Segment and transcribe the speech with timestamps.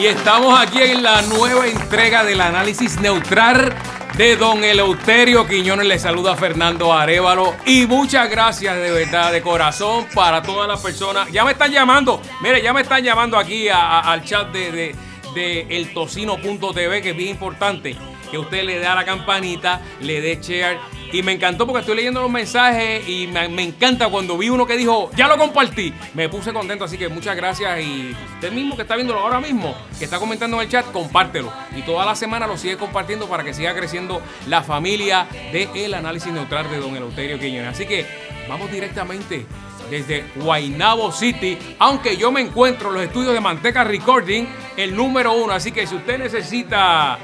[0.00, 3.70] Y estamos aquí en la nueva entrega del análisis neutral
[4.16, 5.86] de don Eleuterio Quiñones.
[5.86, 7.54] Le saluda Fernando Arevalo.
[7.66, 11.30] Y muchas gracias de verdad, de corazón, para todas las personas.
[11.30, 12.22] Ya me están llamando.
[12.40, 14.96] Mire, ya me están llamando aquí al chat de, de,
[15.34, 17.94] de eltocino.tv, que es bien importante
[18.30, 20.78] que usted le dé a la campanita, le dé share
[21.12, 24.76] y me encantó porque estoy leyendo los mensajes y me, encanta cuando vi uno que
[24.76, 25.92] dijo, ya lo compartí.
[26.14, 27.80] Me puse contento, así que muchas gracias.
[27.80, 31.52] Y usted mismo que está viéndolo ahora mismo, que está comentando en el chat, compártelo.
[31.76, 35.94] Y toda la semana lo sigue compartiendo para que siga creciendo la familia de El
[35.94, 37.72] Análisis Neutral de Don Eleuterio Quiñones.
[37.72, 38.06] Así que
[38.48, 39.46] vamos directamente
[39.90, 44.46] desde Guaynabo City, aunque yo me encuentro en los estudios de Manteca Recording,
[44.76, 45.52] el número uno.
[45.52, 47.18] Así que si usted necesita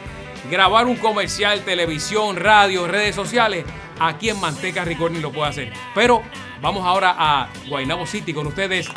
[0.50, 3.64] grabar un comercial, televisión, radio, redes sociales,
[3.98, 5.72] aquí en Manteca Recording lo puede hacer.
[5.94, 6.22] Pero
[6.60, 8.88] vamos ahora a Guaynabo City con ustedes.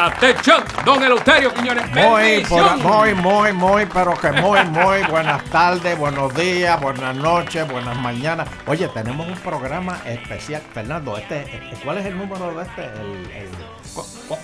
[0.00, 1.90] Atención, don Eleuterio Quiñones.
[1.90, 2.44] Muy,
[2.80, 8.48] muy, muy, muy, pero que muy, muy buenas tardes, buenos días, buenas noches, buenas mañanas.
[8.66, 10.62] Oye, tenemos un programa especial.
[10.72, 12.82] Fernando, este, ¿cuál es el número de este?
[12.84, 13.48] el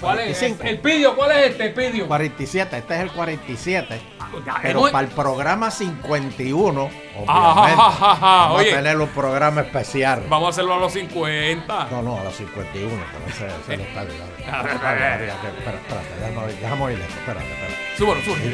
[0.00, 0.42] ¿Cuál es?
[0.42, 2.08] El, pidio, ¿cuál es este pidio?
[2.08, 4.13] 47, este es el 47.
[4.62, 10.24] Pero para el programa 51, obviamente, vamos a tener un programa especial.
[10.28, 11.88] Vamos a hacerlo a los 50.
[11.90, 14.02] No, no, a los 51, pero ese, ese está
[14.44, 17.96] Espérate, espérate, déjame oír esto, espérate, espérate.
[17.96, 18.44] Súbelo, súbelo.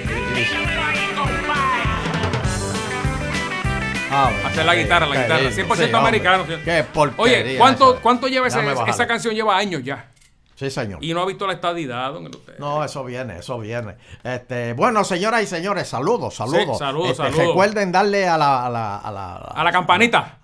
[4.12, 5.50] Ah, Hacer la guitarra, la guitarra.
[5.50, 6.44] 100% americano.
[6.46, 6.84] Qué
[7.16, 9.34] Oye, ¿cuánto, ¿cuánto lleva ese, esa canción?
[9.34, 10.10] Lleva años ya.
[10.60, 11.02] Sí, señor.
[11.02, 13.94] Y no ha visto la estadidad, don No, eso viene, eso viene.
[14.22, 16.76] Este, bueno, señoras y señores, saludos, saludos.
[16.76, 17.46] Sí, saludos, este, saludos.
[17.46, 20.38] Recuerden darle a la, a la, a la, a la campanita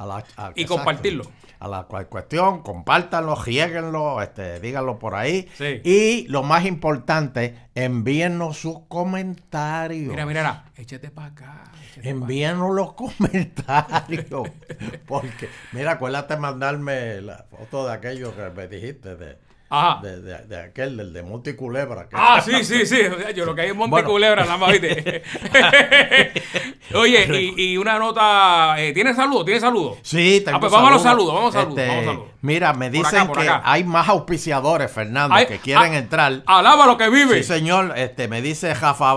[0.55, 1.25] y compartirlo.
[1.59, 5.51] A la cuestión, compártanlo, riéguenlo, este, díganlo por ahí.
[5.59, 5.83] Sí.
[5.85, 10.09] Y lo más importante, envíennos sus comentarios.
[10.09, 11.65] Mira, mira, échate para acá.
[12.03, 14.49] Envíenos los comentarios.
[15.07, 19.46] porque, mira, acuérdate mandarme la foto de aquello que me dijiste de
[20.03, 22.09] de, de, aquel, del de Monticulebra.
[22.13, 22.99] Ah, sí, sí, sí.
[23.35, 24.71] yo lo que hay es Monticulebra, nada más,
[26.95, 28.77] Oye, y, una nota.
[28.79, 29.45] Eh, ¿Tienes saludos?
[29.45, 29.99] ¿Tienes saludos?
[30.03, 31.81] Sí, tengo ah, pues vamos a los saludos, vamos a saludos.
[31.81, 36.43] Este, mira, me dicen que hay más auspiciadores, Fernando, que quieren ah, entrar.
[36.47, 37.39] Alaba lo que vive.
[37.39, 37.95] Sí, señor.
[37.97, 39.15] Este, me dice Jafa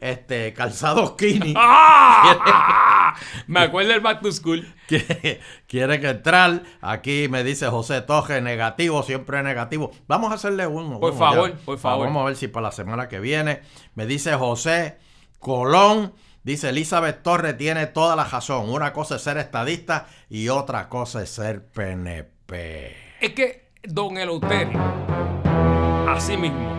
[0.00, 1.54] este, Calzado Kini.
[1.56, 3.14] ¡Ah!
[3.46, 4.66] me acuerdo del Back to School.
[5.66, 6.62] Quiere que entrar.
[6.80, 9.90] Aquí me dice José Toje, negativo, siempre negativo.
[10.06, 11.00] Vamos a hacerle uno.
[11.00, 12.06] Por favor, por favor.
[12.06, 13.60] Vamos a ver si para la semana que viene.
[13.94, 14.98] Me dice José
[15.38, 16.14] Colón.
[16.44, 18.70] Dice Elizabeth Torres tiene toda la razón.
[18.70, 22.96] Una cosa es ser estadista y otra cosa es ser PNP.
[23.20, 24.80] Es que, don Eleuterio,
[26.08, 26.77] así mismo,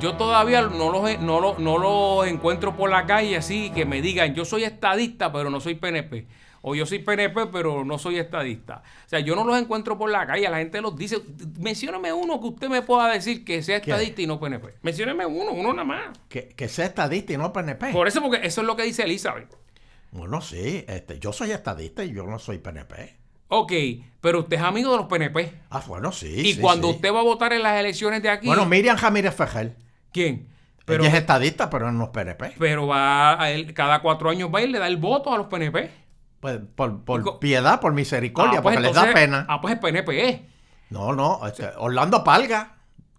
[0.00, 4.34] yo todavía no los, no, no los encuentro por la calle así que me digan,
[4.34, 6.26] yo soy estadista, pero no soy PNP
[6.62, 8.82] o yo soy PNP, pero no soy estadista.
[9.06, 11.18] O sea, yo no los encuentro por la calle, la gente los dice.
[11.58, 14.74] Mencióneme uno que usted me pueda decir que sea estadista y no PNP.
[14.82, 16.18] Mencióneme uno, uno nada más.
[16.28, 17.92] Que, sea estadista y no PNP.
[17.92, 19.48] Por eso, porque eso es lo que dice Elizabeth.
[20.10, 23.16] Bueno, sí, este, yo soy estadista y yo no soy PNP.
[23.48, 23.72] Ok,
[24.20, 25.52] pero usted es amigo de los PNP.
[25.70, 26.32] Ah, bueno, sí.
[26.44, 28.46] Y cuando usted va a votar en las elecciones de aquí.
[28.46, 29.74] Bueno, Miriam Jamírez Fejel.
[30.12, 30.48] ¿Quién?
[30.84, 32.54] Pero, Ella es estadista, pero no es PNP.
[32.58, 35.48] Pero va a él, cada cuatro años va y le da el voto a los
[35.48, 35.90] PNP.
[36.40, 39.46] Pues, por, piedad, por misericordia, ah, pues porque les da pena.
[39.48, 40.46] Ah, pues es PNP.
[40.90, 42.78] No, no, este, Orlando Palga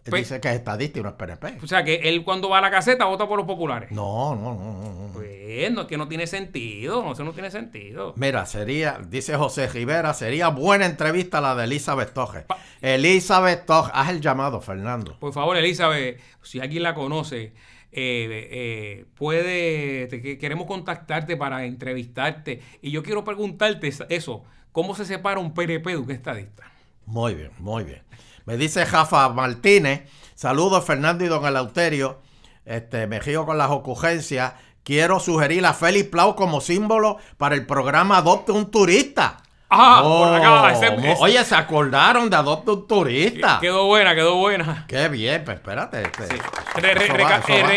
[0.10, 1.60] pues dice que es estadista y no es PNP.
[1.64, 3.92] O sea, que él cuando va a la caseta vota por los populares.
[3.92, 5.14] No, no, no, no.
[5.14, 5.29] Pues
[5.72, 8.14] no, es que no tiene sentido, no, eso no tiene sentido.
[8.18, 12.46] Mira, sería, dice José Rivera, sería buena entrevista la de Elizabeth Toje.
[12.82, 15.18] Elizabeth Toje, haz el llamado, Fernando.
[15.20, 17.54] Por favor, Elizabeth, si alguien la conoce,
[17.92, 22.62] eh, eh, puede, queremos contactarte para entrevistarte.
[22.82, 26.72] Y yo quiero preguntarte eso, ¿cómo se separa un PNP de un estadista?
[27.06, 28.04] Muy bien, muy bien.
[28.46, 30.04] Me dice Jafa Martínez,
[30.36, 32.22] saludos Fernando y don Eleuterio,
[32.66, 34.54] este, me río con las ocurrencias.
[34.84, 39.38] Quiero sugerir a Félix Plau como símbolo para el programa Adopte un Turista.
[39.70, 40.90] Ah, por acá.
[41.20, 43.60] Oh, oye, se acordaron de Adopta un Turista.
[43.62, 44.86] Quedó buena, quedó buena.
[44.88, 46.02] Qué bien, pues espérate.
[46.02, 46.28] Este,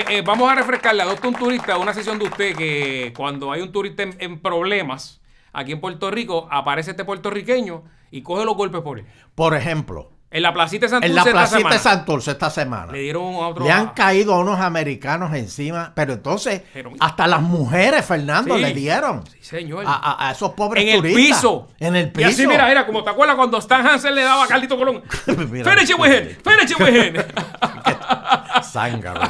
[0.08, 1.02] eh, vamos a refrescarle.
[1.02, 5.20] Adopta un Turista, una sesión de usted que cuando hay un turista en, problemas
[5.52, 9.06] aquí en Puerto Rico, aparece este puertorriqueño y coge los golpes por él.
[9.34, 11.10] Por ejemplo, en la placita de Santurce.
[11.10, 12.90] En la placita de Santurce esta semana.
[12.90, 13.64] Le dieron a otro.
[13.64, 15.92] Le han caído a unos americanos encima.
[15.94, 16.62] Pero entonces,
[17.00, 19.24] hasta las mujeres, Fernando, le dieron.
[19.26, 19.84] Sí, señor.
[19.86, 21.12] A, esos pobres en turistas.
[21.12, 21.68] En el piso.
[21.78, 22.28] En el piso.
[22.28, 25.02] Y así, mira, era como te acuerdas cuando Stan Hansen le daba a Carlito Colón.
[25.24, 26.36] Finish it with him.
[26.42, 27.22] Finish it with him.
[28.62, 29.20] Zángaro.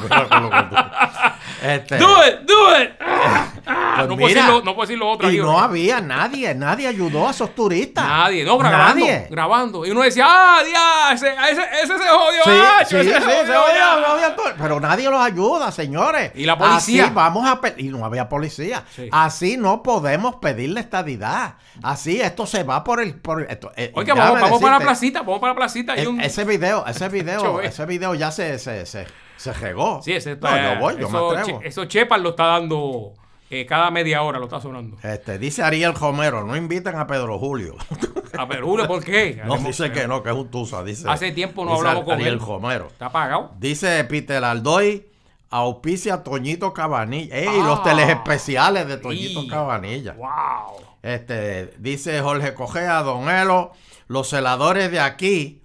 [1.62, 2.90] Este, Do it, do it.
[2.98, 5.30] Pues no, puedo mira, decir lo, no puedo decir lo otro.
[5.30, 8.04] y no había nadie, nadie ayudó a esos turistas.
[8.04, 9.26] Nadie, no, grabando, Nadie.
[9.30, 9.86] grabando.
[9.86, 13.10] Y uno decía, ah, ya, ese, ese, ese se jodió, Sí, ah, sí, ese sí,
[13.12, 14.00] se se jodió, oía, ya".
[14.00, 16.32] no había to- pero nadie los ayuda, señores.
[16.34, 17.04] ¿Y la policía?
[17.04, 18.82] Así vamos a y no había policía.
[18.96, 19.08] Sí.
[19.12, 21.54] Así no podemos pedirle estadidad.
[21.82, 25.20] Así esto se va por el por esto, eh, Oiga, vamos, vamos para la placita,
[25.20, 25.94] vamos para la placita.
[25.96, 26.20] E- un...
[26.20, 27.66] Ese video, ese video, Chove.
[27.66, 29.06] ese video ya se se, se,
[29.36, 30.00] se regó.
[30.02, 31.60] Sí, ese no, está, yo voy, yo me eso, atrevo.
[31.60, 33.12] che- eso Chepas lo está dando
[33.50, 34.96] eh, cada media hora, lo está sonando.
[35.02, 37.76] Este, dice Ariel Romero, no inviten a Pedro Julio.
[38.38, 39.42] A Perú, ¿por qué?
[39.44, 41.06] no dice que no, que es un tusa, dice.
[41.06, 42.40] Hace tiempo no hablamos con Ariel él.
[42.40, 42.86] Romero.
[42.86, 43.52] Está apagado.
[43.58, 45.06] Dice Peter Aldoy,
[45.50, 47.36] auspicia Toñito Cabanilla.
[47.36, 47.46] ¡Ey!
[47.46, 47.62] Ah.
[47.66, 49.46] los telespeciales de Toñito.
[49.46, 50.14] Cabanilla.
[50.14, 50.80] Wow.
[51.02, 53.72] Este, dice Jorge Cogea, Don Elo,
[54.08, 55.61] los celadores de aquí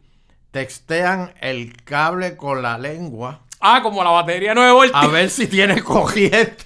[0.57, 5.03] textean el cable con la lengua Ah, como la batería 9 voltios.
[5.03, 6.65] a ver si tiene corriente.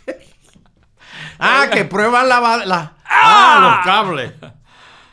[1.40, 4.34] ah, que prueban la, la- ah, los cables.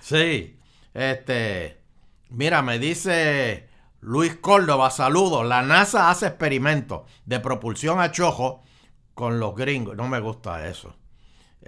[0.01, 0.57] Sí.
[0.95, 1.81] Este,
[2.31, 3.69] mira, me dice
[4.01, 5.45] Luis Córdoba, saludos.
[5.47, 8.63] La NASA hace experimentos de propulsión a chojo
[9.15, 9.97] con los gringos.
[9.97, 10.95] No me gusta eso.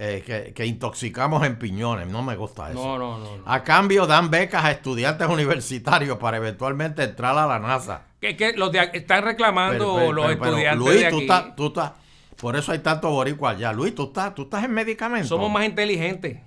[0.02, 2.06] Eh, que, que intoxicamos en piñones.
[2.08, 2.82] No me gusta eso.
[2.82, 3.36] No, no, no.
[3.36, 3.42] no.
[3.44, 8.04] A cambio dan becas a estudiantes universitarios para eventualmente entrar a la NASA.
[8.18, 11.54] Que, que los de, están reclamando Pero, pero, los pero, estudiantes Luis, de tú estás,
[11.54, 11.92] tú estás,
[12.38, 13.74] por eso hay tanto boricua allá.
[13.74, 15.28] Luis, tú estás, tú estás en medicamentos.
[15.28, 16.38] Somos más inteligentes.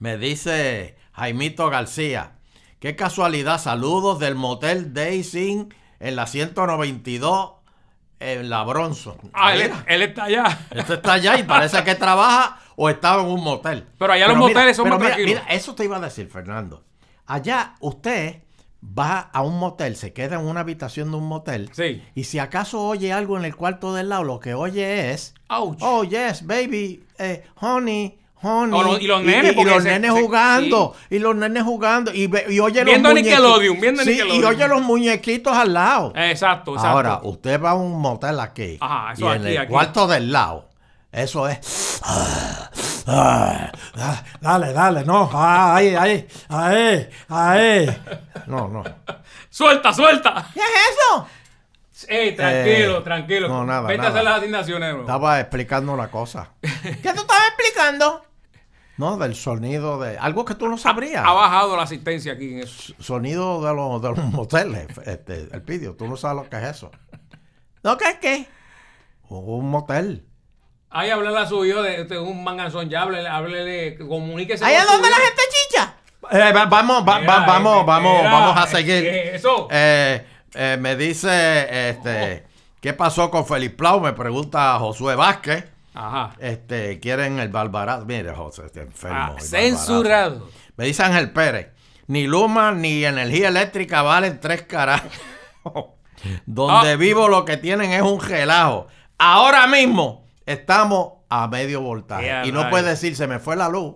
[0.00, 2.32] Me dice Jaimito García.
[2.80, 5.68] Qué casualidad, saludos del motel Daisy
[6.00, 7.52] en la 192
[8.20, 9.16] en la Bronson.
[9.32, 10.66] Ah, él, está allá.
[10.70, 13.86] este está allá y parece que trabaja o estaba en un motel.
[13.98, 15.42] Pero allá los mira, moteles son más mira, tranquilos.
[15.42, 16.84] mira, eso te iba a decir, Fernando.
[17.26, 18.42] Allá usted
[18.82, 21.70] va a un motel, se queda en una habitación de un motel.
[21.72, 22.02] Sí.
[22.14, 25.78] Y si acaso oye algo en el cuarto del lado, lo que oye es, Ouch.
[25.80, 28.78] oh yes, baby, eh, honey, honey.
[28.80, 31.62] O los- y los nenes, y, porque los se- nenes se- jugando, y los nenes
[31.62, 32.26] jugando, y,
[32.60, 33.14] oye Viendo los muñequitos.
[33.14, 34.44] Nickelodeon, viendo Sí, y Nickelodeon.
[34.44, 36.12] oye los muñequitos al lado.
[36.16, 36.88] Exacto, exacto.
[36.90, 39.70] Ahora, usted va a un motel aquí, Ajá, eso y en aquí, el aquí.
[39.72, 40.68] cuarto del lado,
[41.12, 42.00] eso es...
[42.04, 47.98] Ah, ah, dale, dale, no, ah, ahí, ahí, ahí, ahí.
[48.46, 48.84] No, no.
[49.50, 50.46] Suelta, suelta.
[50.54, 51.26] ¿Qué es eso?
[52.08, 53.48] Ey, tranquilo, Eh, tranquilo.
[53.48, 54.10] no, nada, Vete a nada.
[54.10, 54.88] hacer las asignaciones.
[54.90, 55.00] nuevo.
[55.00, 56.50] Estaba explicando una cosa.
[56.62, 58.24] ¿Qué tú estabas explicando?
[58.98, 60.18] No, del sonido de...
[60.18, 61.24] Algo que tú no sabrías.
[61.24, 62.92] Ha bajado la asistencia aquí en eso.
[62.98, 64.88] Sonido de los, de los moteles.
[65.06, 66.90] Este, el pidio, tú no sabes lo que es eso.
[67.84, 68.46] ¿No qué es qué?
[69.28, 70.24] Un motel.
[70.90, 74.64] Ahí háblale a su hijo de, de un manganzón ya, háblele, háblele, comuníquese.
[74.64, 75.94] ¿Ahí es donde la gente chicha?
[76.30, 79.04] Eh, va- vamos, va- Mira, va- vamos, eh, vamos, mira, vamos a seguir.
[79.06, 79.68] eso.
[79.70, 82.46] Eh, eh, me dice, este,
[82.80, 84.00] ¿qué pasó con Felipe Plau?
[84.00, 85.66] Me pregunta Josué Vázquez.
[86.00, 86.34] Ajá.
[86.38, 88.06] Este, quieren el barbarazo.
[88.06, 89.18] Mire, José, está enfermo.
[89.18, 90.48] Ah, censurado.
[90.76, 91.68] Me dice Ángel Pérez,
[92.06, 95.10] ni Luma ni energía eléctrica valen tres carajos.
[96.46, 96.96] Donde Ah.
[96.96, 98.86] vivo lo que tienen es un relajo.
[99.18, 102.26] Ahora mismo estamos a medio voltaje.
[102.44, 102.70] Y no rayos.
[102.70, 103.94] puedes decir, se me fue la luz.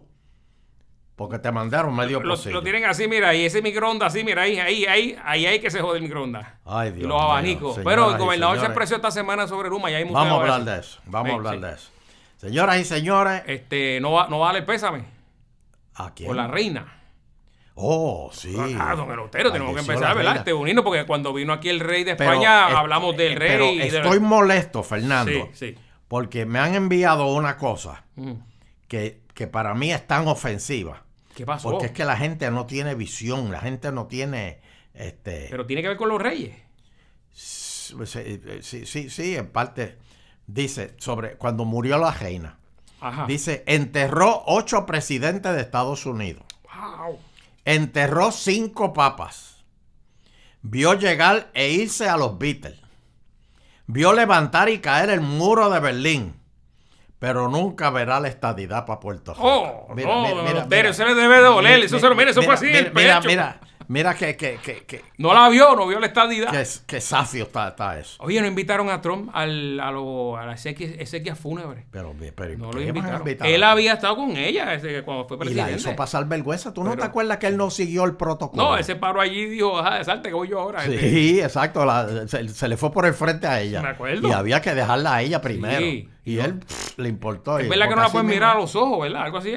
[1.22, 2.54] Porque te mandaron medio Lo, posible.
[2.54, 5.70] lo tienen así, mira, y ese microondas así, mira, ahí, ahí, ahí, ahí hay que
[5.70, 6.48] se jode el microondas.
[6.64, 7.78] Ay, y Dios los abanicos.
[7.84, 10.64] Pero el gobernador se expresó esta semana sobre Luma y hay mucho Vamos a hablar
[10.64, 10.98] de eso.
[11.06, 11.60] Vamos Sí, a hablar sí.
[11.60, 11.90] de eso.
[12.38, 15.04] Señoras y señores, Este, no, va, no vale pésame
[15.94, 16.26] ¿a quién?
[16.26, 16.92] por la reina.
[17.76, 18.54] Oh, sí.
[18.78, 20.36] Ah, don Eleuterio, tenemos que empezar, ¿verdad?
[20.38, 23.48] Este unirnos, porque cuando vino aquí el rey de España, hablamos del eh, rey.
[23.50, 25.30] Pero y de- estoy molesto, Fernando.
[25.52, 25.78] Sí, sí.
[26.08, 28.32] Porque me han enviado una cosa Mm.
[28.88, 31.02] que, que para mí es tan ofensiva.
[31.34, 31.70] ¿Qué pasó?
[31.70, 34.60] Porque es que la gente no tiene visión, la gente no tiene...
[34.94, 36.54] Este, Pero tiene que ver con los reyes.
[37.32, 37.94] sí,
[38.60, 39.98] sí, sí, sí, en parte.
[40.46, 42.58] Dice sobre cuando murió la reina.
[43.00, 43.26] Ajá.
[43.26, 46.44] Dice, enterró ocho presidentes de Estados Unidos.
[46.64, 47.18] Wow.
[47.64, 49.64] Enterró cinco papas.
[50.62, 52.78] Vio llegar e irse a los Beatles.
[53.86, 56.34] Vio levantar y caer el muro de Berlín.
[57.22, 59.46] Pero nunca verá la estadidad para Puerto Rico.
[59.46, 61.74] Oh, no, don Eleuterio, se le debe de doler.
[61.76, 64.82] Mira, Eso se lo mire, eso fue así Mira, mira, mira, mira que, que, que,
[64.84, 66.50] que, No la vio, no vio la estadidad.
[66.50, 68.20] que, que safio está, está eso.
[68.24, 71.86] Oye, no invitaron a Trump al, a, lo, a la exequia fúnebre.
[71.92, 73.20] Pero, pero No ¿qué lo invitaron.
[73.20, 73.46] invitar?
[73.46, 75.74] Él había estado con ella ese, cuando fue y la presidente.
[75.76, 76.74] hizo pasar vergüenza.
[76.74, 78.60] ¿Tú no te acuerdas que él no siguió el protocolo?
[78.64, 80.84] No, él se paró allí y dijo, ajá, salte que voy yo ahora.
[80.84, 81.84] Este, Sí, exacto.
[81.84, 83.80] la- se, se le fue por el frente a ella.
[83.80, 84.26] Me acuerdo.
[84.26, 85.78] Y había que dejarla a ella primero.
[85.78, 86.08] Sí.
[86.24, 87.58] Y él pff, le importó.
[87.58, 89.22] Es verdad que no la pueden mirar a los ojos, ¿verdad?
[89.22, 89.52] Algo así.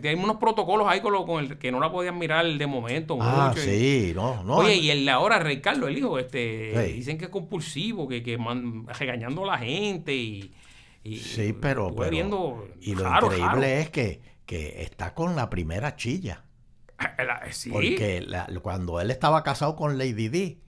[0.00, 3.18] Tiene unos protocolos ahí con, lo, con el que no la podían mirar de momento.
[3.20, 3.64] Ah, mucho, y-
[4.08, 4.56] sí, no, no.
[4.56, 6.92] Oye, y el ahora, Rey Carlos, el hijo, este, Sí.
[6.94, 10.54] dicen que es compulsivo, que, que man- regañando a la gente y,
[11.04, 13.62] Y Sí, pero, pero- viendo y lo raro, increíble raro.
[13.62, 16.42] es que, que está con la primera chilla.
[17.18, 20.58] La- sí, Porque la- cuando él estaba casado con Lady D,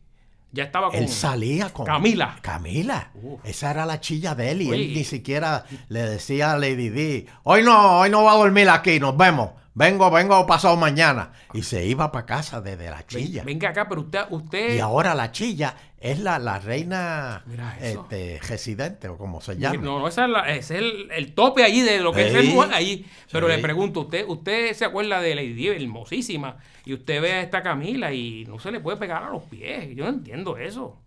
[0.52, 2.37] ya estaba con él salía con Camila.
[2.40, 3.11] Camila.
[3.14, 3.40] Uf.
[3.45, 4.83] Esa era la chilla de él y Oye.
[4.85, 8.69] él ni siquiera le decía a Lady D, hoy no, hoy no va a dormir
[8.71, 9.50] aquí, nos vemos.
[9.75, 11.33] Vengo, vengo pasado mañana.
[11.53, 13.45] Y se iba para casa desde la chilla.
[13.45, 17.45] Venga acá, pero usted, usted Y ahora la chilla es la, la reina
[17.81, 19.77] este, residente o como se llama.
[19.81, 22.35] No, no, esa es la- ese es el, el tope allí de lo que es
[22.35, 23.07] el mujer allí.
[23.31, 23.55] Pero Sí.
[23.57, 26.57] le pregunto, ¿usted usted se acuerda de Lady Di, hermosísima?
[26.85, 29.95] Y usted ve a esta Camila y no se le puede pegar a los pies.
[29.95, 30.99] Yo no entiendo eso.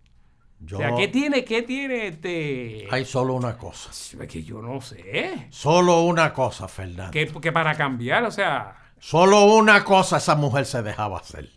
[0.64, 2.86] Yo- O sea, ¿qué tiene, qué tiene este...?
[2.90, 3.90] Hay solo una cosa.
[3.90, 5.46] Es que yo no sé.
[5.50, 7.10] Solo una cosa, Fernando.
[7.10, 11.50] Que, que para cambiar, o sea, Solo una cosa esa mujer se dejaba hacer.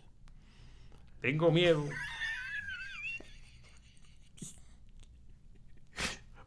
[1.20, 1.84] tengo miedo.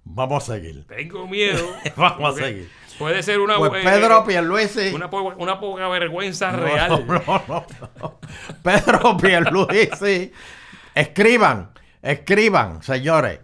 [0.04, 0.86] Vamos a seguir.
[0.88, 1.66] Tengo miedo.
[1.96, 2.70] Vamos a seguir.
[2.98, 4.94] Puede ser una, Pues eh, Pedro Pierluisi.
[4.94, 7.06] una, po- una poca vergüenza No, real.
[7.08, 7.66] no, no,
[8.02, 8.20] no.
[8.62, 10.32] Pedro Pierluisi.
[10.96, 11.70] Escriban,
[12.02, 13.40] escriban, señores.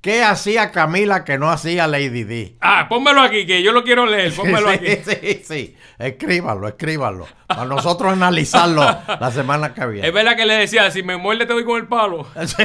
[0.00, 2.56] ¿Qué hacía Camila que no hacía Lady D?
[2.60, 4.32] Ah, pónmelo aquí, que yo lo quiero leer.
[4.36, 4.96] Pónmelo sí, aquí.
[5.04, 5.76] sí, sí.
[5.98, 7.26] Escríbanlo, escríbanlo.
[7.48, 8.82] Para nosotros analizarlo
[9.20, 10.10] la semana que Es viene.
[10.12, 12.26] verdad que le decía, si me muerde te doy con el palo.
[12.46, 12.62] Sí.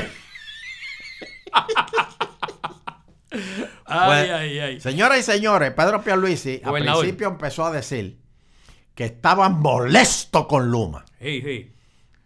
[3.86, 4.80] Ay, Bueno, ay, ay.
[4.82, 8.20] Señoras y señores, Pedro Pierluisi al principio empezó a decir
[8.94, 11.06] que estaba molesto con Luma.
[11.22, 11.72] Sí, sí.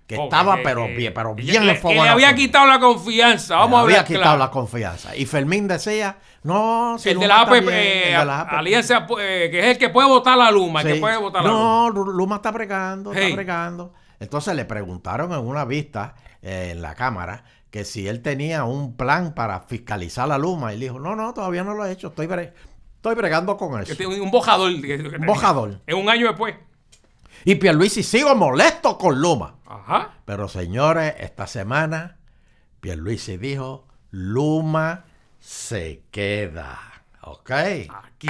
[0.07, 3.55] Que Oh, estaba, pero bien, pero bien le, enfogado que le había quitado la confianza.
[3.55, 4.37] Vamos Le a había hablar quitado claro.
[4.37, 5.15] la confianza.
[5.15, 8.25] Y Fermín decía, no, si el de Luma la está APP, bien, eh, el de
[8.25, 8.53] la APP.
[8.53, 11.49] Alianza, eh, que es el que puede votar la Luma, el que puede votar la
[11.49, 11.59] Luma.
[11.59, 13.23] No, Luma está bregando, Hey.
[13.23, 13.93] está bregando.
[14.19, 18.95] Entonces le preguntaron en una vista eh, en la Cámara que si él tenía un
[18.95, 20.71] plan para fiscalizar la Luma.
[20.71, 22.53] Y él dijo, no, no, todavía no lo he hecho, estoy, bre-
[22.97, 23.95] estoy bregando con eso.
[24.07, 24.69] un bojador.
[24.71, 25.81] Un bojador.
[25.87, 26.55] Es un año después.
[27.45, 29.55] Y Pierluisi sigo molesto con Luma.
[29.67, 30.15] Ajá.
[30.25, 32.17] Pero señores, esta semana
[32.81, 35.05] Pierluisi dijo, Luma
[35.39, 36.79] se queda.
[37.21, 37.51] ¿Ok?
[37.51, 38.27] Aquí.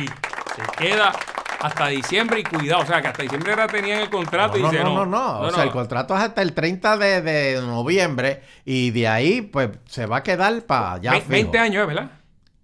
[0.55, 1.13] Se queda
[1.61, 2.83] hasta diciembre y cuidado.
[2.83, 5.39] O sea, que hasta diciembre era tenían el contrato No, y dice, no, no, no,
[5.41, 9.69] O sea, el contrato es hasta el 30 de, de noviembre y de ahí pues
[9.85, 11.29] se va a quedar para ya Ve- fijo.
[11.31, 11.87] 20 años.
[11.87, 12.11] ¿verdad?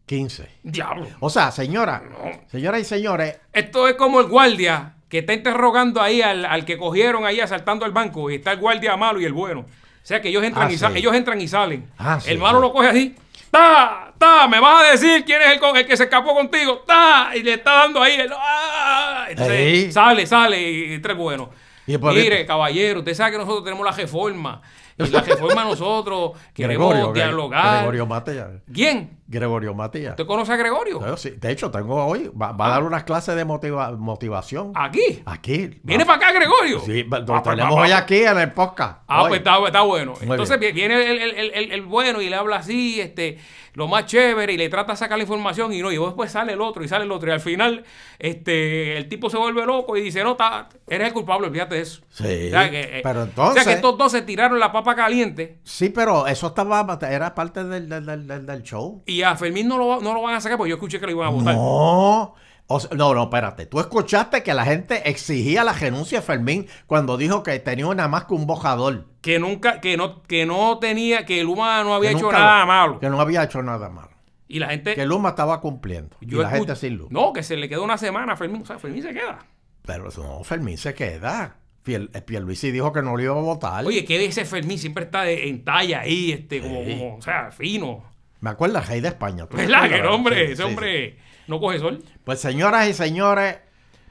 [0.06, 0.50] 15.
[0.64, 1.08] Diablo.
[1.22, 2.04] O sea, señora,
[2.48, 6.78] señoras y señores, Esto es como el guardia que está interrogando ahí al, al que
[6.78, 9.60] cogieron ahí asaltando el banco y está el guardia malo y el bueno.
[9.62, 9.66] O
[10.06, 10.86] sea que ellos entran, Ah, y, sí.
[10.96, 11.88] ellos entran y salen.
[12.00, 12.62] Ah, sí, el malo sí.
[12.64, 13.16] lo coge así.
[13.52, 14.14] ¡Ta!
[14.18, 14.48] ¡Ta!
[14.48, 16.80] ¿Me vas a decir quién es el, que se escapó contigo?
[16.88, 17.32] ¡Ta!
[17.36, 18.14] Y le está dando ahí.
[18.22, 19.26] el- ¡Ah!
[19.30, 21.50] Entonces sale, sale y entra el bueno.
[21.86, 24.62] Y por- Mire, caballero, usted sabe que nosotros tenemos la reforma.
[24.98, 27.88] Y la reforma nosotros queremos Gregorio, Gre- dialogar.
[27.88, 28.62] Gregorio.
[28.74, 29.18] ¿Quién?
[29.32, 30.12] Gregorio Matías.
[30.12, 31.00] ¿Usted conoce a Gregorio?
[31.06, 34.74] Yo sí, De hecho, tengo hoy, va, va a dar unas clases de motiva- motivación.
[34.76, 35.24] Aquí.
[35.26, 35.80] Aquí.
[35.84, 36.80] ¿Viene Va- para acá, Gregorio?
[36.82, 39.02] Sí, lo Ah, pues, tenemos hoy aquí en el podcast.
[39.08, 39.30] Ah, Hoy.
[39.30, 40.14] pues está, está bueno.
[40.22, 40.76] Muy Entonces bien.
[40.76, 43.40] viene el, el- el- el- bueno y le habla así, este,
[43.74, 46.54] lo más chévere, y le trata de sacar la información, y no, y después sale
[46.54, 47.86] el otro, y sale el otro, y al final,
[48.20, 51.82] este, el tipo se vuelve loco y dice, no, está, eres el culpable, olvídate de
[51.82, 52.02] eso.
[52.10, 53.64] Sí, O sea, que, eh, pero O entonces...
[53.64, 57.64] sea que estos dos se tiraron la papa caliente, Sí, pero eso estaba, era parte
[57.64, 59.02] del, del- del- del show.
[59.06, 61.12] y a Fermín no lo, no lo van a sacar, porque yo escuché que lo
[61.12, 61.56] iban a votar.
[61.56, 62.36] No.
[62.68, 63.66] O sea, no, no, espérate.
[63.66, 68.08] Tú escuchaste que la gente exigía la renuncia de Fermín cuando dijo que tenía nada
[68.08, 69.08] más que un bojador.
[69.20, 72.68] Que nunca, que no, que no tenía, que Luma no había Que hecho nada lo-
[72.68, 73.00] malo.
[73.00, 74.12] Que no había hecho nada malo.
[74.48, 74.96] Y la gente.
[74.96, 76.16] Que Luma estaba cumpliendo.
[76.22, 77.10] y la gente sin Luma.
[77.12, 78.62] No, que se le quedó una semana a Fermín.
[78.62, 79.40] O sea, Fermín se queda.
[79.86, 81.58] Pero no, Fermín se queda.
[81.84, 83.84] Piel, eh, Pierluisi dijo que no le iba a votar.
[83.86, 86.92] Oye, que ese Fermín siempre está de- en talla ahí, este, como, Sí.
[86.92, 88.04] como, o sea, fino.
[88.42, 89.46] Me acuerda el rey de España.
[89.46, 89.86] ¿tú te ¿Verdad?
[89.86, 90.00] acuerdas?
[90.00, 91.18] El hombre, Sí, ese sí, hombre
[91.48, 92.04] no coge sol.
[92.24, 93.58] Pues señoras y señores,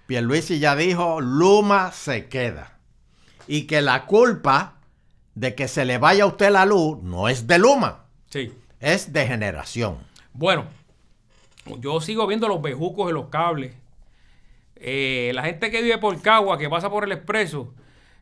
[0.07, 2.79] Pierluisi ya dijo, Luma se queda.
[3.47, 4.79] Y que la culpa
[5.35, 8.53] de que se le vaya a usted la luz no es de Luma, Sí.
[8.79, 9.99] es de generación.
[10.33, 10.67] Bueno,
[11.79, 13.75] yo sigo viendo los bejucos de los cables.
[14.77, 17.75] Eh, la gente que vive por Cagua, que pasa por el expreso,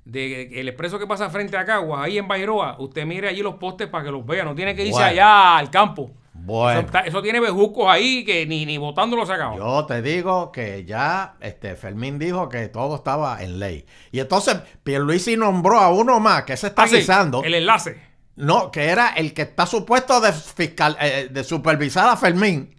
[0.05, 3.57] de, el expreso que pasa frente a Cagua, ahí en Bairoa, usted mire allí los
[3.57, 4.45] postes para que los vea.
[4.45, 5.07] No tiene que irse Bueno.
[5.09, 6.11] allá al campo.
[6.33, 6.79] Bueno.
[6.81, 9.59] Eso, está- eso tiene bejucos ahí que ni, ni los sacamos.
[9.59, 13.85] Yo te digo que ya este Fermín dijo que todo estaba en ley.
[14.13, 17.05] Y entonces Pierluisi nombró a uno más que se está Ah, sí,
[17.45, 18.01] el enlace.
[18.37, 22.73] No, que era el que está supuesto de fiscal, eh, de supervisar a Fermín.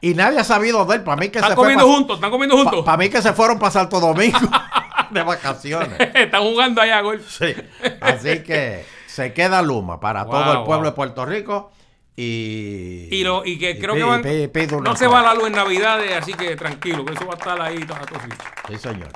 [0.00, 1.02] Y nadie ha sabido de él.
[1.04, 2.84] Para mí que Están se comiendo juntos, están comiendo juntos.
[2.86, 4.38] Para mí que se fueron para Santo Domingo
[5.10, 5.98] de vacaciones.
[6.14, 7.28] están jugando allá golf.
[7.28, 7.54] Sí.
[8.00, 10.84] Así que se queda Luma para todo el pueblo wow.
[10.84, 11.70] de Puerto Rico.
[12.16, 16.12] y, Y, lo, y que creo que van, no se va la luz en Navidades,
[16.16, 17.78] así que tranquilo, que eso va a estar ahí.
[17.78, 18.38] las cositas.
[18.68, 19.10] Sí, señor.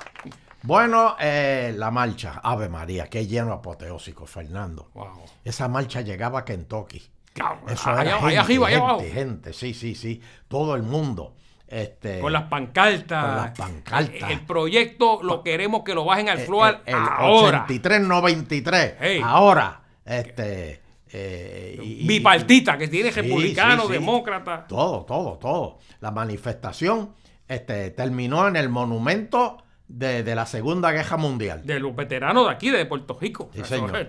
[0.63, 2.41] Bueno, eh, la marcha.
[2.43, 4.91] Ave María, qué lleno apoteósico, Fernando.
[4.95, 5.25] Wow.
[5.45, 7.03] Esa marcha llegaba a Kentucky.
[7.35, 9.13] Cabrón, Eso era allá gente, arriba, allá gente, abajo.
[9.13, 10.21] gente, sí, sí, sí.
[10.49, 11.35] Todo el mundo.
[11.73, 13.25] Este, Con las pancartas.
[13.25, 14.31] Con las pancartas.
[14.31, 17.67] El proyecto lo queremos que lo bajen al el, floor el- el ahora.
[17.67, 18.95] 83-93.
[19.01, 19.21] Hey.
[19.25, 19.81] Ahora.
[20.05, 20.83] Este.
[21.11, 24.67] eh, y- Bipartita, que tiene Sí, republicano, sí, demócrata.
[24.67, 25.79] Todo, todo, todo.
[26.01, 27.15] La manifestación
[27.49, 31.63] este, terminó en el monumento de, de la Segunda Guerra Mundial.
[31.65, 33.51] De los veteranos de aquí, de Puerto Rico.
[33.55, 34.07] Sí, señor.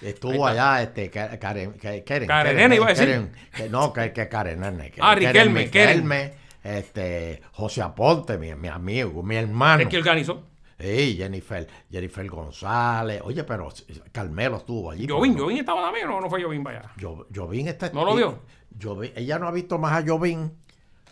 [0.00, 3.06] Estuvo allá este Ka- Karen, Ka- Karen, iba a decir.
[3.08, 6.34] Karen, que no, que, que Karen Nene, que Ah, Riquelme,
[6.64, 9.82] este, José Aponte, mi, mi amigo, mi hermano.
[9.82, 10.42] el que organizó.
[10.78, 13.20] Sí, Jennifer, Jennifer González.
[13.24, 13.68] Oye, pero
[14.10, 15.06] Carmelo estuvo allí.
[15.06, 16.90] Jovín, Jovín estaba también o no fue Jovín vaya.
[17.00, 18.40] Jo- Jovín está ¿No lo vio?
[18.80, 20.52] Jovín- ella no ha visto más a Jovín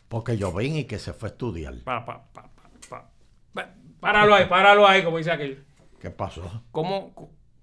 [0.08, 1.74] porque Jovín y que se fue a estudiar.
[1.84, 3.10] Pa, pa, pa, pa, pa.
[3.54, 5.64] Pa- Páralo ahí, páralo ahí, como dice aquel.
[6.00, 6.64] ¿Qué pasó?
[6.72, 7.12] ¿Cómo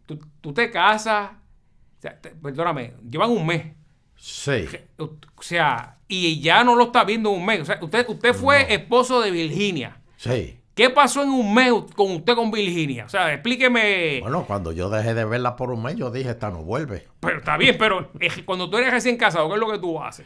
[0.06, 1.32] tú, tú te casas?
[1.32, 3.76] O sea, te- perdóname, llevan un mes.
[4.20, 4.68] Sí.
[4.98, 5.12] O
[5.42, 7.62] sea, y ya no lo está viendo un mes.
[7.62, 9.98] O sea, usted, usted fue esposo de Virginia.
[10.18, 10.60] Sí.
[10.76, 13.06] ¿Qué pasó en un mes con usted con Virginia?
[13.06, 14.20] O sea, explíqueme.
[14.22, 17.08] Bueno, cuando yo dejé de verla por un mes, yo dije, esta no vuelve.
[17.20, 18.12] Pero está bien, pero
[18.46, 20.26] cuando tú eres recién casado, ¿qué es lo que tú haces?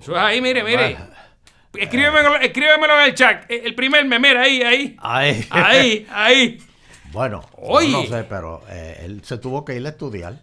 [0.00, 0.96] Eso es ahí, mire, mire.
[1.72, 3.50] Escríbemelo, escríbemelo en el chat.
[3.50, 4.96] El primer me, mira, ahí, ahí.
[4.98, 5.46] Ay.
[5.50, 6.58] Ahí, ahí.
[7.12, 7.92] Bueno, Oye.
[7.92, 10.38] no sé, pero eh, él se tuvo que ir a estudiar.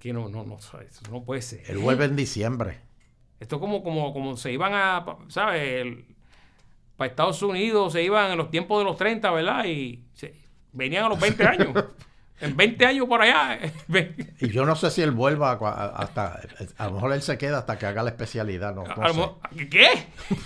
[0.00, 1.62] Que no, no, no, puede ser.
[1.68, 2.78] Él vuelve en diciembre.
[3.40, 5.86] Esto es como, como, como se iban a, ¿sabes?
[6.96, 9.64] para Estados Unidos se iban en los tiempos de los 30, ¿verdad?
[9.64, 10.34] Y se-
[10.72, 11.84] venían a los 20 años.
[12.40, 13.58] en 20 años por allá.
[14.40, 15.52] Y yo no sé si él vuelva
[15.96, 16.40] hasta.
[16.78, 18.74] A lo mejor él se queda hasta que haga la especialidad.
[18.74, 19.68] No, sé.
[19.68, 19.88] ¿Qué?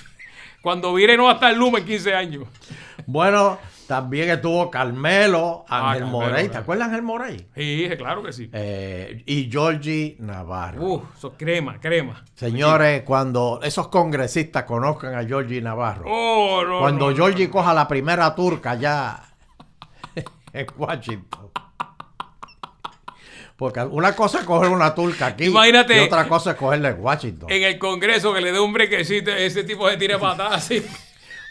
[0.62, 2.48] Cuando vire no va a estar Luma en 15 años.
[3.06, 6.48] Bueno, también estuvo Carmelo, Ah, Ángel Carmelo, Morey.
[6.48, 7.46] ¿Te acuerdas Ángel Morey?
[7.54, 8.50] Sí, claro que sí.
[8.52, 10.82] Eh, y Georgie Navarro.
[10.84, 12.24] Uf, eso es crema, crema.
[12.34, 16.80] Señores, cuando esos congresistas conozcan a Georgie Navarro, Oh, no.
[16.80, 19.22] cuando no, Georgie coja la primera turca ya
[20.52, 21.50] en Washington.
[23.56, 25.96] Porque una cosa es coger una turca aquí Imagínate.
[25.96, 27.50] y otra cosa es cogerla en Washington.
[27.50, 30.84] En el Congreso que le dé un brequecito, ese tipo de tire patadas así.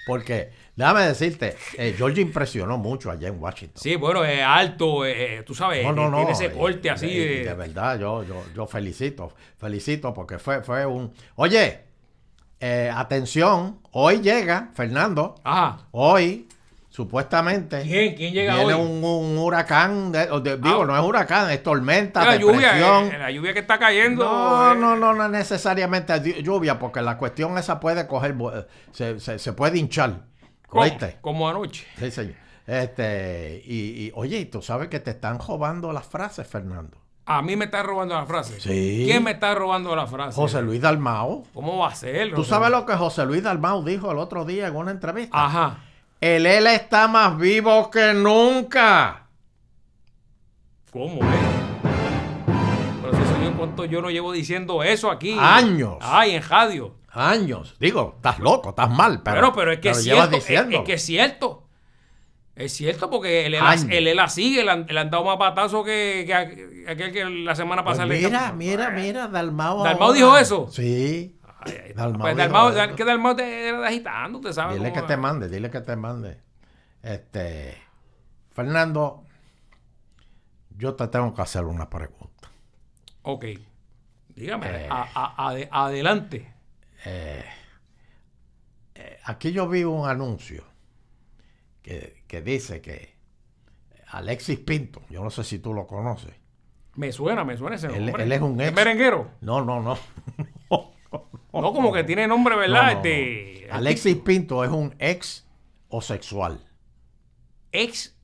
[0.05, 3.81] Porque, déjame decirte, eh, Georgie impresionó mucho allá en Washington.
[3.81, 6.17] Sí, bueno, es alto, eh, tú sabes, No, no, no.
[6.17, 7.53] tiene ese corte así de...
[7.53, 11.13] verdad, yo, yo, yo felicito, felicito porque fue, fue un...
[11.35, 11.81] Oye,
[12.59, 15.77] eh, atención, hoy llega, Fernando, Ajá.
[15.91, 16.47] hoy,
[16.89, 17.81] supuestamente...
[17.81, 18.15] ¿Quién?
[18.15, 18.81] ¿Quién llega viene hoy?
[18.81, 20.85] Un, un huracán, de- de- digo, Ah.
[20.85, 24.23] no es huracán, es tormenta, la lluvia, eh, la lluvia que está cayendo.
[24.23, 28.35] No, eh, no, no, no necesariamente llu- lluvia, porque la cuestión esa puede coger,
[28.93, 30.21] se, se puede hinchar.
[30.75, 31.17] Como, ¿Oíste?
[31.21, 31.87] como anoche.
[31.97, 32.35] Sí, señor.
[32.67, 36.97] Este, y, y, oye, y tú sabes que te están robando las frases, Fernando.
[37.27, 38.59] A mí me está robando la frase.
[38.59, 39.03] Sí.
[39.05, 40.35] ¿Quién me está robando la frase?
[40.35, 41.43] José Luis Dalmao.
[41.53, 42.33] ¿Cómo va a ser?
[42.33, 45.45] ¿Tú sabes lo que José Luis Dalmao dijo el otro día en una entrevista?
[45.45, 45.79] Ajá.
[46.21, 49.27] El él está más vivo que nunca.
[50.91, 51.39] ¿Cómo es?
[53.01, 55.35] Pero si eso yo, ¿cuánto yo no llevo diciendo eso aquí?
[55.39, 55.97] Años.
[56.01, 56.95] Ay, en radio.
[57.17, 57.75] Años.
[57.79, 60.35] Digo, estás loco, estás mal, pero, Pero, pero es que pero es cierto.
[60.37, 61.61] Es, es que es cierto.
[62.55, 65.83] Es cierto porque el ELA, el ELA sigue, le han, le han dado más patazo
[65.83, 69.83] que, que aquel que la semana Pues pasada le mira, mira, mira, Dalmao.
[69.83, 70.15] ¿Dalmao ahora.
[70.17, 70.67] dijo eso?
[70.71, 71.37] Sí.
[71.59, 72.77] Ay, Dalmau pues dijo Dalmau- eso.
[72.77, 74.75] Dal- que Dalmau te era agitando, usted sabe.
[74.75, 76.39] Dile cómo que te mande, dile que te mande.
[77.03, 77.77] Este,
[78.53, 79.25] Fernando,
[80.77, 82.49] yo te tengo que hacer una pregunta.
[83.23, 83.45] Ok.
[84.29, 84.87] Dígame, Eh.
[84.89, 86.53] a- a- ade- adelante.
[89.25, 90.63] Aquí yo vi un anuncio
[91.81, 93.15] que, que dice que
[94.07, 96.33] Alexis Pinto, yo no sé si tú lo conoces.
[96.95, 98.23] Me suena, me suena ese nombre.
[98.23, 99.31] él es un ex- merenguero?
[99.41, 99.97] No, no, no.
[101.53, 102.83] No, como que tiene nombre, No, ¿verdad?
[102.83, 103.75] no, este, no.
[103.75, 105.47] Alexis Pinto es un ex
[105.87, 106.59] homosexual.
[107.71, 108.14] Ex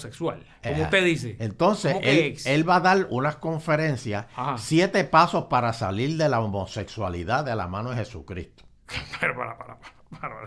[0.00, 1.36] sexual, como Eh, usted dice.
[1.38, 4.58] Entonces, ¿Cómo que él, va a dar unas conferencias, Ajá.
[4.58, 8.64] siete pasos para salir de la homosexualidad de la mano de Jesucristo.
[9.20, 10.46] Pero, para, para, para, para,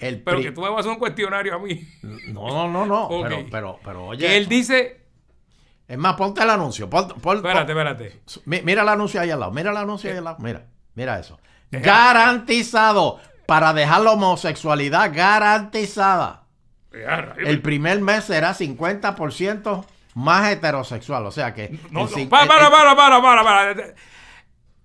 [0.00, 1.80] El pero que tú me vas a hacer un cuestionario a mí.
[2.28, 3.22] No, no, no, Ok.
[3.28, 5.00] pero, pero, pero oye, él dice.
[5.88, 6.84] es más, ponte el anuncio.
[6.84, 8.20] Espérate, espérate.
[8.44, 9.50] Mi- Mira el anuncio ahí al lado.
[9.52, 10.36] Mira el anuncio ahí al lado.
[10.40, 11.38] Mira, mira eso.
[11.70, 13.18] Garantizado.
[13.46, 16.42] Para dejar la homosexualidad garantizada.
[17.44, 19.84] El primer mes será 50%
[20.14, 21.26] más heterosexual.
[21.26, 21.78] O sea que.
[21.90, 23.94] No, para, para, para, para, para, para.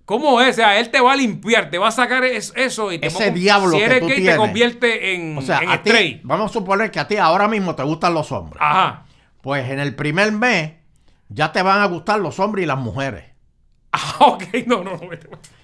[0.04, 0.50] ¿Cómo es?
[0.50, 3.06] O sea, él te va a limpiar, te va a sacar es- eso y te
[3.06, 5.70] Ese va a- diablo Si que eres tú gay, te convierte en, O sea, en
[5.70, 6.20] a ti, straight.
[6.24, 8.60] vamos a suponer que a ti ahora mismo te gustan los hombres.
[8.62, 9.04] Ajá.
[9.40, 10.72] Pues en el primer mes
[11.30, 13.24] ya te van a gustar los hombres y las mujeres.
[13.96, 15.00] Ah, ok, no, no, no.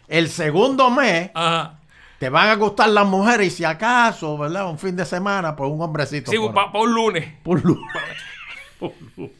[0.07, 1.80] El segundo mes Ajá.
[2.21, 4.69] Te van a gustar las mujeres y si acaso, ¿verdad?
[4.71, 6.31] Un fin de semana, pues un hombrecito.
[6.31, 6.67] Sí, por ahí.
[6.75, 7.29] un lunes.
[7.43, 7.81] Por lu-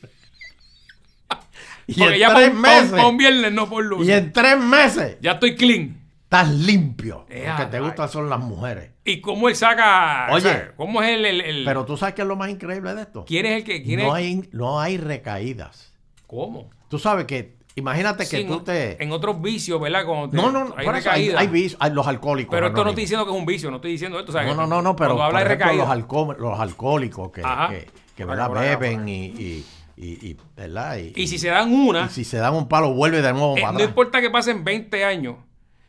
[1.87, 2.91] y Porque en ya tres un, meses.
[2.93, 4.09] pa' un viernes, no por lunes.
[4.09, 5.97] Y en tres meses Ya estoy clean.
[6.25, 7.27] estás limpio.
[7.29, 8.91] Lo que te gustan son las mujeres.
[9.05, 10.29] ¿Y cómo él saca?
[10.31, 10.37] Oye.
[10.37, 11.25] o sea, ¿Cómo es el.
[11.27, 13.25] el, el- Pero tú sabes qué es lo más increíble de esto.
[13.27, 13.83] ¿Quién es el que.?
[13.83, 14.23] ¿Quién No es?
[14.25, 15.93] hay, no hay recaídas.
[16.27, 16.71] ¿Cómo?
[16.89, 19.03] Tú sabes que, imagínate que Sí, tú te...
[19.03, 20.05] en otros vicios, ¿verdad?
[20.31, 21.77] Te- No, no, no, hay eso hay, recaídas.
[21.81, 22.55] hay los alcohólicos.
[22.55, 24.31] Pero esto no estoy diciendo que es un vicio, no estoy diciendo esto.
[24.31, 25.85] o sea, No, no, no, no, pero Cuando habla de recaída.
[25.85, 28.47] los, alco- los alcohólicos que, que, que, ¿verdad?
[28.47, 30.99] acá, beben y, y, y, y, ¿verdad?
[30.99, 33.57] Y, Y si se dan una, y si se dan un palo, vuelve de nuevo
[33.57, 33.89] eh, para no atrás.
[33.91, 35.37] importa que pasen 20 años,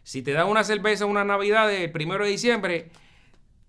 [0.03, 2.89] si te dan una cerveza una Navidad del primero de diciembre,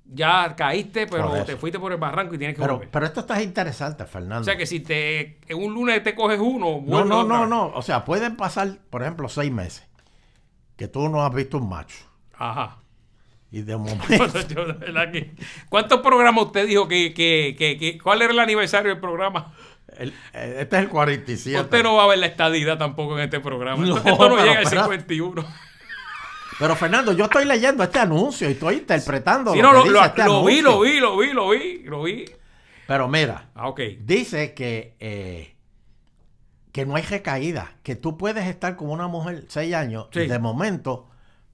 [0.05, 2.91] ya caíste, pero te fuiste por el barranco y tienes que Pero, volver.
[2.91, 4.43] pero esto está interesante, Fernando.
[4.43, 7.67] o sea que si te en un lunes te coges uno, no, no, no, no.
[7.75, 9.87] O sea, pueden pasar, por ejemplo, seis meses
[10.77, 11.97] que tú no has visto un macho.
[12.35, 12.79] Ajá.
[13.51, 14.07] Y de momento...
[14.81, 15.35] Verdad que-
[15.69, 19.55] ¿Cuántos programas usted dijo que, que, que, que- cuál era el aniversario del programa?
[19.99, 21.61] el- eh, este es el 47.
[21.61, 23.85] Usted no va a ver la estadidad tampoco en este programa.
[23.87, 24.83] No, esto, no llega al espera.
[24.85, 25.45] 51.
[26.63, 29.95] Pero Fernando, yo estoy leyendo este anuncio y estoy interpretando Sí, lo no, que lo,
[29.95, 32.25] dice lo- este lo vi, lo vi, lo vi, lo vi, lo vi.
[32.87, 35.57] Pero mira, Ah, dice que, eh,
[36.71, 40.21] que no hay recaída, que tú puedes estar con una mujer seis años Sí.
[40.21, 41.09] y de momento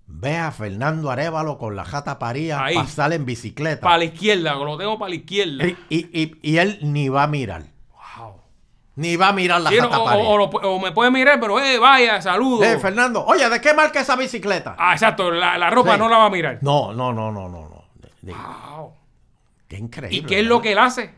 [0.07, 2.75] ve a Fernando Arevalo con la jata paría Ahí.
[2.75, 5.67] pasar en bicicleta Para la izquierda, lo tengo para la izquierda.
[5.67, 7.63] y, y- y- y él ni va a mirar.
[8.99, 12.65] Ni va a mirar la Sí, jata o, me puede mirar, pero eh, vaya, saludo.
[12.65, 14.75] Eh, Fernando, oye, ¿de qué marca esa bicicleta?
[14.79, 15.99] ah, exacto, la, la ropa Sí.
[16.01, 16.59] no la va a mirar.
[16.63, 17.85] No, no, no, no, no, no.
[18.23, 18.93] De- Wow.
[19.69, 20.17] qué increíble.
[20.19, 21.15] ¿Y qué es lo que él hace?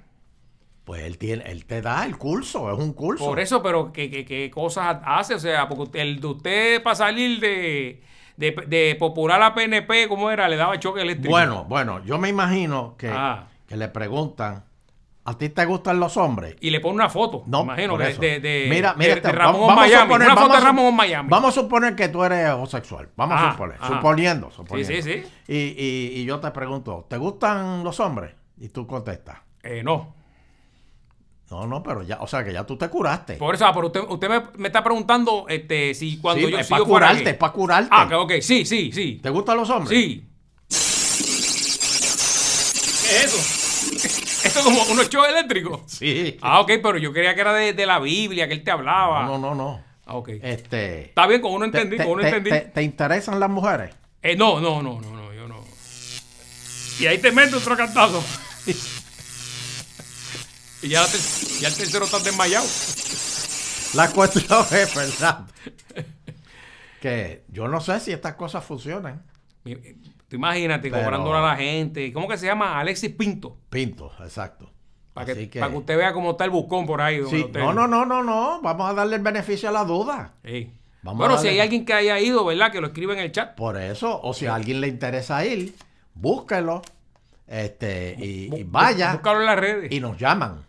[0.84, 3.24] Pues él tiene, él te da el curso, es un curso.
[3.24, 5.34] Por eso, pero ¿qué, qué, qué cosas hace?
[5.34, 8.02] O sea, porque el de usted para salir de,
[8.36, 10.48] de, de popular a PNP, ¿cómo era?
[10.48, 11.30] Le daba choque eléctrico.
[11.30, 13.46] Bueno, bueno, yo me imagino que, Ah.
[13.66, 14.64] que le preguntan,
[15.30, 16.56] ¿a ti te gustan los hombres?
[16.60, 19.60] Y le pone una foto, No, imagino, de, de, de- mira, mira, de te- Ramón
[19.68, 20.02] vamos- Miami.
[20.12, 21.28] suponer- una foto vamos de Ramón Miami.
[21.30, 23.08] Vamos a suponer que tú eres homosexual.
[23.16, 23.94] Vamos Ajá, a suponer, ajá.
[23.96, 24.92] suponiendo, suponiendo.
[24.94, 25.28] Sí, sí, sí.
[25.48, 28.32] Y, y- y yo te pregunto, ¿te gustan los hombres?
[28.58, 30.14] Y tú contestas, Eh, no.
[31.50, 33.34] no, no, pero ya, o sea que ya tú te curaste.
[33.34, 36.58] Por eso, ah, pero usted, usted me, me está preguntando este, si cuando sí, yo
[36.58, 37.88] es si para curarte, es para curarte.
[37.92, 39.18] Ah, ok, ok, sí, sí, sí.
[39.22, 39.90] ¿Te gustan los hombres?
[39.98, 40.26] Sí.
[43.02, 44.09] ¿Qué es eso?
[44.44, 45.80] Esto es como unos shows eléctricos.
[45.86, 46.38] Sí.
[46.42, 49.24] Ah, ok, pero yo creía que era de, de la Biblia, que él te hablaba.
[49.26, 49.82] No, no, no.
[50.06, 50.28] Ah, ok.
[50.42, 52.50] Este, Está bien, con uno te, entendí, te- con uno te- entendí.
[52.50, 53.94] te- te interesan las mujeres?
[54.22, 55.62] Eh, no, no, no, no, no, yo no.
[56.98, 58.22] Y ahí te meto otro cantazo.
[60.82, 61.06] y ya,
[61.60, 62.66] ya el tercero está desmayado.
[63.94, 65.52] La cuestión es, Fernando,
[67.00, 69.22] que yo no sé si estas cosas funcionan.
[70.30, 72.12] Tú imagínate, Pero- a la gente.
[72.12, 72.78] ¿Cómo que se llama?
[72.78, 73.56] Alexis Pinto.
[73.68, 74.70] Pinto, exacto.
[75.12, 77.18] Para que, para que usted vea cómo está el buscón por ahí.
[77.18, 78.60] don Sí, no, no, no, no, no.
[78.62, 80.34] Vamos a darle el beneficio a la duda.
[80.44, 80.70] Sí.
[81.02, 82.70] Vamos bueno, si hay alguien que haya ido, ¿verdad?
[82.70, 83.56] Que lo escribe en el chat.
[83.56, 85.74] Por eso, o si a alguien le interesa ir,
[86.14, 86.80] búsquelo.
[87.48, 89.90] Este, y, y vaya Búscalo en las redes.
[89.90, 90.64] y nos llaman.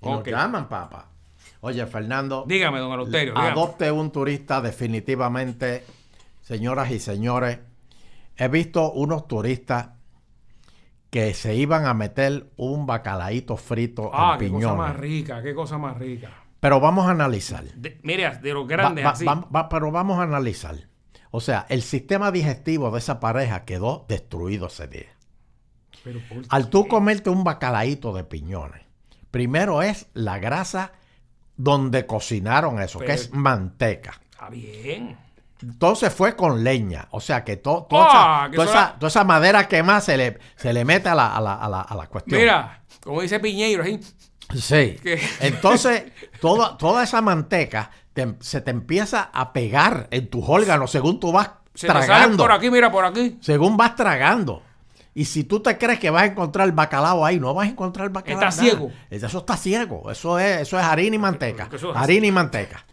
[0.00, 1.08] Y nos llaman, papá.
[1.60, 3.32] Oye, Fernando, Dígame, don Eleuterio.
[3.34, 3.50] dígame.
[3.50, 5.84] adopte un turista definitivamente,
[6.42, 7.58] señoras y señores.
[8.36, 9.90] He visto unos turistas
[11.10, 15.54] que se iban a meter un bacalaíto frito Ah, en qué cosa más rica, qué
[15.54, 16.30] cosa más rica.
[16.58, 17.64] Pero vamos a analizar.
[17.74, 19.24] De- mira, de los grandes va- así.
[19.26, 20.76] va- pero vamos a analizar.
[21.30, 25.06] O sea, el sistema digestivo de esa pareja quedó destruido ese día.
[26.04, 28.82] Pero Al tú comerte un bacalaíto de piñones,
[29.30, 30.92] primero es la grasa
[31.56, 34.20] donde cocinaron eso, que es manteca.
[34.30, 35.16] Está bien.
[35.62, 37.06] Entonces fue con leña.
[37.12, 40.00] O sea que to- toda, Ah, esa, que toda esa- era- toda esa madera quemada
[40.00, 42.40] se le, se le mete a la, a la, a la, a la cuestión.
[42.40, 44.00] Mira, como dice Piñeiro, ahí.
[44.54, 44.98] Sí.
[45.02, 46.04] que- Entonces,
[46.40, 51.32] toda, toda esa manteca te- se te empieza a pegar en tus órganos según tú
[51.32, 52.42] vas Se tragando.
[52.42, 53.38] por aquí, mira, por aquí.
[53.40, 54.62] Según vas tragando.
[55.14, 57.70] Y si tú te crees que vas a encontrar el bacalao ahí, no vas a
[57.70, 58.40] encontrar el bacalao.
[58.40, 58.62] Está nada.
[58.62, 58.90] ciego.
[59.10, 60.10] Eso está ciego.
[60.10, 61.68] Eso es, eso es harina y manteca.
[61.72, 62.84] Es- Harina y manteca.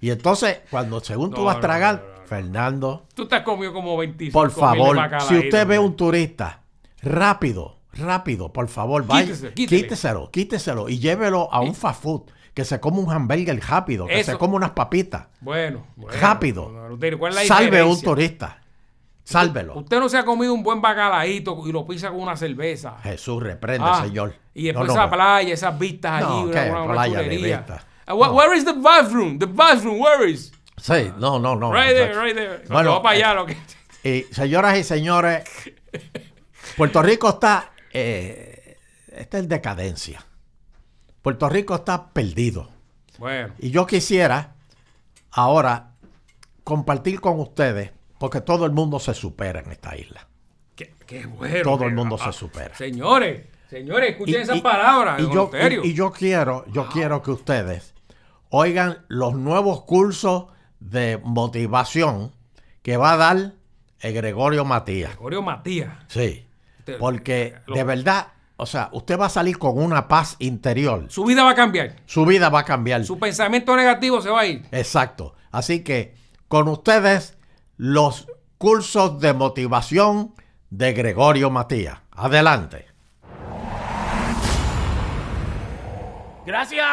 [0.00, 2.17] Y entonces, cuando según tú vas a no, no.
[2.28, 6.60] Fernando, Tú te has comido como 25 por favor, si usted ve un turista,
[7.02, 9.82] rápido, rápido, por favor, vaya, Quítese, quítele.
[9.82, 12.22] quíteselo, quíteselo y llévelo a un fast food.
[12.54, 14.32] que se come un hamburger rápido, que Eso.
[14.32, 15.28] se come unas papitas.
[15.40, 16.62] Bueno, bueno, Rápido.
[16.72, 18.58] don Eleuterio, ¿cuál es la Salve a un turista.
[19.22, 19.74] Sálvelo.
[19.78, 22.96] Usted no se ha comido un buen bacalaíto y lo pisa con una cerveza.
[23.02, 24.34] Jesús, reprende, Ah, señor.
[24.54, 26.70] Y después No, no, esa playa, esas vistas No, allí, ¿qué?
[26.70, 27.86] una, una Playa de vistas.
[28.06, 29.38] Ah, wh- Where is the bathroom?
[29.38, 30.50] The bathroom, where is?
[30.80, 31.72] Sí, no, no, no.
[31.72, 32.58] right there, right there.
[32.68, 33.56] Bueno, Bueno, para allá lo que...
[34.04, 35.44] Y señoras y señores,
[36.76, 38.76] Puerto Rico está, eh,
[39.12, 40.24] está en decadencia.
[41.22, 42.70] Puerto Rico está perdido.
[43.18, 44.54] Bueno, Y yo quisiera
[45.32, 45.90] ahora
[46.64, 50.26] compartir con ustedes, porque todo el mundo se supera en esta isla.
[50.76, 51.62] qué, qué bueno.
[51.62, 52.74] Todo el mundo ah, se supera.
[52.76, 55.50] Señores, señores, escuchen esas y- palabras, Y yo,
[55.82, 57.94] y- y yo quiero, yo quiero que ustedes
[58.50, 60.44] oigan los nuevos cursos
[60.80, 62.32] de motivación
[62.82, 63.52] que va a dar
[64.00, 65.10] el Gregorio Matías.
[65.10, 65.92] Gregorio Matías.
[66.08, 66.46] Sí.
[66.98, 71.06] Porque lo- de verdad, o sea, usted va a salir con una paz interior.
[71.10, 71.96] Su vida va a cambiar.
[72.06, 73.04] Su vida va a cambiar.
[73.04, 74.66] Su pensamiento negativo se va a ir.
[74.72, 75.34] Exacto.
[75.50, 76.14] Así que
[76.48, 77.36] con ustedes
[77.76, 80.34] los cursos de motivación
[80.70, 81.98] de Gregorio Matías.
[82.12, 82.86] Adelante.
[86.46, 86.86] Gracias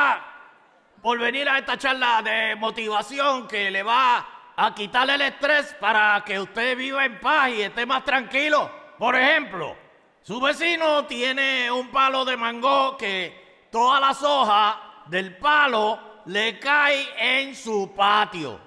[1.06, 6.24] por venir a esta charla de motivación que le va a quitarle el estrés para
[6.26, 8.72] que usted viva en paz y esté más tranquilo.
[8.98, 9.78] Por ejemplo,
[10.24, 17.08] su vecino tiene un palo de mango que todas las hojas del palo le caen
[17.20, 18.60] en su patio.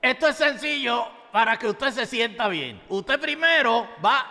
[0.00, 2.80] Esto es sencillo para que usted se sienta bien.
[2.88, 4.24] Usted primero va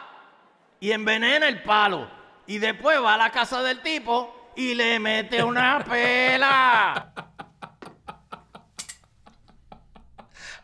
[0.79, 2.09] y envenena el palo.
[2.47, 7.26] Y después va a la casa del tipo y le mete una pela.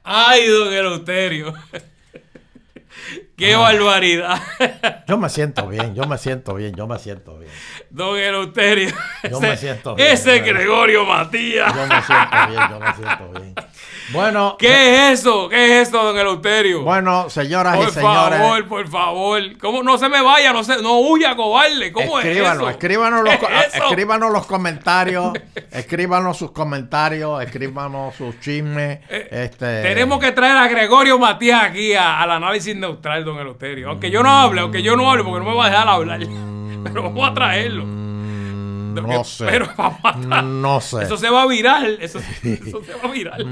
[0.03, 1.53] Ay, don Eleuterio.
[3.37, 4.39] Qué barbaridad.
[5.07, 7.51] Yo me siento bien, yo me siento bien, yo me siento bien.
[7.89, 8.89] Don Eleuterio.
[9.23, 10.39] Yo Ese- me siento bien, Ese.
[10.39, 11.73] Gregorio Matías.
[11.75, 13.55] Yo me siento bien, yo me siento bien.
[14.11, 15.47] Bueno, ¿Qué es eso?
[15.49, 16.81] ¿Qué es esto, don Eleuterio?
[16.83, 18.39] bueno, señoras por y señores.
[18.39, 19.57] favor, por favor.
[19.59, 20.51] ¿Cómo no se me vaya?
[20.51, 21.91] No se, no huya, cobarde.
[21.91, 22.69] ¿Cómo escríbanos, es eso?
[22.69, 23.33] escríbanos los,
[23.73, 25.33] escríbanos los comentarios,
[25.71, 28.99] escríbanos sus comentarios, escríbanos sus chismes.
[29.09, 33.89] este, Eh, Tenemos que traer a Gregorio Matías aquí a- al análisis neutral, don Eleuterio.
[33.89, 36.19] Aunque yo no hable, aunque yo no hable, porque no me va a dejar hablar.
[36.83, 38.02] Pero vamos a traerlo.
[39.01, 39.45] No sé.
[39.49, 41.03] Pero vamos a No sé.
[41.03, 41.85] Eso se va a virar.
[41.99, 43.43] Eso, eso se va a virar.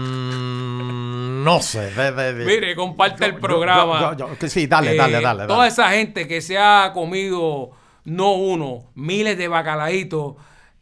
[0.00, 1.90] Mm, no sé.
[1.92, 4.00] de- de- de- Mire, comparte el programa.
[4.00, 5.46] yo- yo- que sí, dale, Eh, dale, dale.
[5.46, 5.68] Toda dale.
[5.68, 7.70] esa gente que se ha comido,
[8.04, 10.34] no uno, miles de bacalaitos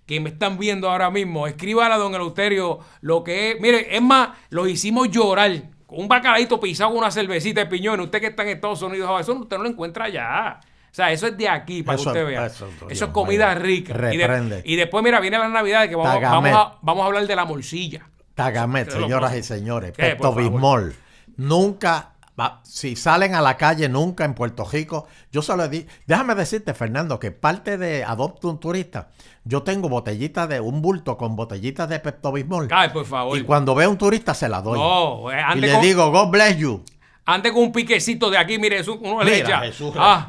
[0.07, 3.61] que me están viendo ahora mismo, escríbale a don Eleuterio lo que es.
[3.61, 5.53] Mire, es más, los hicimos llorar.
[5.89, 8.01] Un bacalaito pisado con una cervecita de piñón.
[8.01, 10.61] Usted que está en Estados Unidos, eso usted no lo encuentra allá.
[10.91, 12.47] O sea, eso es de aquí, para Eso- que usted vea.
[12.47, 13.93] eso, Eso, es comida rica.
[14.13, 14.63] Y, de- Reprende.
[14.65, 17.45] y después, mira, viene las navidades que vamos, vamos, a, vamos a hablar de la
[17.45, 18.09] morcilla.
[18.35, 19.93] Tagamet, señoras y señores.
[19.93, 20.95] Pepto-Bismol.
[21.37, 22.13] Nunca,
[22.63, 25.07] si salen a la calle, nunca en Puerto Rico.
[25.31, 25.87] Yo se lo di.
[26.07, 29.09] Déjame decirte, Fernando, que parte de Adopta un Turista,
[29.45, 32.69] yo tengo botellitas de un bulto con botellitas de Pepto-Bismol.
[32.71, 33.37] Ay, por favor.
[33.39, 34.79] Y cuando veo un turista, se la doy.
[34.79, 36.83] No, eh, y le con- digo, God bless you.
[37.25, 39.61] Ande con un piquecito de aquí, mire, eso uno le echa.
[39.61, 39.93] Jesús.
[39.97, 40.27] Ah,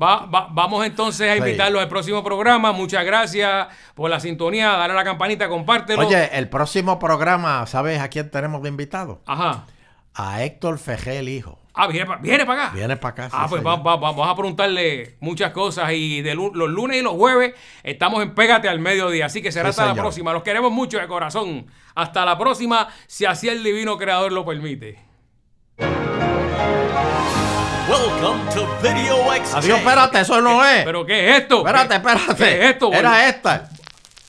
[0.00, 1.38] va- va- vamos entonces a Sí.
[1.38, 2.72] invitarlos al próximo programa.
[2.72, 4.70] Muchas gracias por la sintonía.
[4.72, 6.06] Dale a la campanita, compártelo.
[6.06, 9.20] Oye, el próximo programa, ¿sabes a quién tenemos de invitado?
[9.26, 9.64] Ajá.
[10.14, 11.58] A Héctor Fejel, hijo.
[11.72, 12.70] Ah, viene para pa acá.
[12.74, 13.24] Viene para acá.
[13.30, 13.78] sí, Ah, pues señor.
[13.78, 18.20] va- va- vamos a preguntarle muchas cosas y de los lunes y los jueves estamos
[18.22, 20.32] en Pégate al mediodía, así que será Sí, hasta la próxima.
[20.32, 21.66] Los queremos mucho de corazón.
[21.94, 24.98] Hasta la próxima, si así el divino creador lo permite.
[29.54, 30.84] Adiós, espérate, eso no es.
[30.84, 31.58] ¿Pero qué es esto?
[31.58, 32.34] Espérate, ¿Qué- espérate.
[32.36, 32.92] ¿Qué es esto?
[32.92, 33.68] Era esta.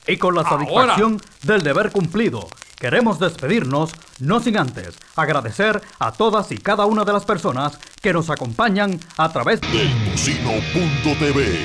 [0.06, 0.58] Y con la Ahora.
[0.64, 2.48] satisfacción del deber cumplido,
[2.78, 8.12] queremos despedirnos, no sin antes agradecer a todas y cada una de las personas que
[8.12, 9.82] nos acompañan a través de...
[9.82, 11.58] Eltocino.tv.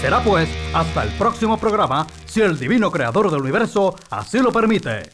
[0.00, 5.10] Será pues hasta el próximo programa, si el divino creador del universo así lo permite.